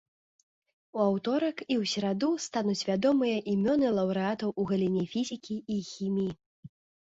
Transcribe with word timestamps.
У 0.95 1.03
аўторак 1.09 1.57
і 1.63 1.75
ў 1.81 1.91
сераду 1.91 2.29
стануць 2.47 2.87
вядомыя 2.89 3.37
імёны 3.53 3.93
лаўрэатаў 4.01 4.49
у 4.65 4.69
галіне 4.75 5.03
фізікі 5.15 5.55
і 5.79 5.81
хіміі. 5.95 6.31